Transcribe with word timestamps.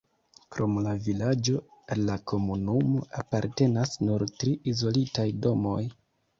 Krom 0.53 0.77
la 0.85 0.93
vilaĝo 1.07 1.61
al 1.97 2.01
la 2.07 2.15
komunumo 2.33 3.03
apartenas 3.25 3.95
nur 4.09 4.29
tri 4.41 4.57
izolitaj 4.75 5.31
domoj. 5.49 5.81